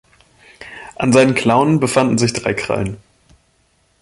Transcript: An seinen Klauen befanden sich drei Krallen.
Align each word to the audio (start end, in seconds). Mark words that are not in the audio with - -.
An 0.95 1.13
seinen 1.13 1.35
Klauen 1.35 1.79
befanden 1.79 2.17
sich 2.17 2.33
drei 2.33 2.55
Krallen. 2.55 2.97